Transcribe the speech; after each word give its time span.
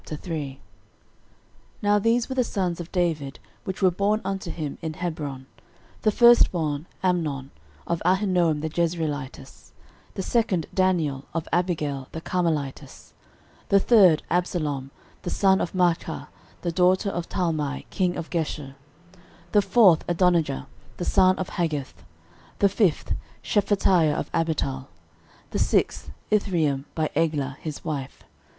13:003:001 0.07 0.57
Now 1.83 1.99
these 1.99 2.27
were 2.27 2.33
the 2.33 2.43
sons 2.43 2.79
of 2.79 2.91
David, 2.91 3.37
which 3.65 3.83
were 3.83 3.91
born 3.91 4.19
unto 4.25 4.49
him 4.49 4.79
in 4.81 4.93
Hebron; 4.93 5.45
the 6.01 6.09
firstborn 6.11 6.87
Amnon, 7.03 7.51
of 7.85 8.01
Ahinoam 8.03 8.61
the 8.61 8.69
Jezreelitess; 8.71 9.73
the 10.15 10.23
second 10.23 10.65
Daniel, 10.73 11.25
of 11.35 11.47
Abigail 11.53 12.07
the 12.13 12.19
Carmelitess: 12.21 13.13
13:003:002 13.69 13.69
The 13.69 13.79
third, 13.79 14.23
Absalom 14.31 14.89
the 15.21 15.29
son 15.29 15.61
of 15.61 15.73
Maachah 15.73 16.29
the 16.63 16.71
daughter 16.71 17.11
of 17.11 17.29
Talmai 17.29 17.85
king 17.91 18.17
of 18.17 18.31
Geshur: 18.31 18.73
the 19.51 19.61
fourth, 19.61 20.03
Adonijah 20.09 20.65
the 20.97 21.05
son 21.05 21.37
of 21.37 21.47
Haggith: 21.49 21.93
13:003:003 22.55 22.57
The 22.57 22.69
fifth, 22.69 23.13
Shephatiah 23.43 24.15
of 24.15 24.31
Abital: 24.31 24.87
the 25.51 25.59
sixth, 25.59 26.09
Ithream 26.31 26.85
by 26.95 27.11
Eglah 27.15 27.59
his 27.61 27.85
wife. 27.85 28.23